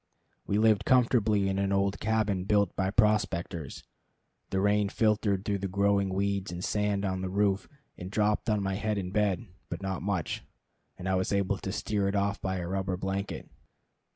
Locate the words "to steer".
11.59-12.07